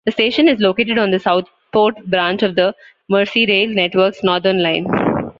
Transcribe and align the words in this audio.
The 0.03 0.11
station 0.13 0.47
is 0.47 0.59
located 0.59 0.97
on 0.97 1.11
the 1.11 1.19
Southport 1.19 2.07
branch 2.09 2.41
of 2.41 2.55
the 2.55 2.73
Merseyrail 3.11 3.71
network's 3.71 4.23
Northern 4.23 4.63
Line. 4.63 4.87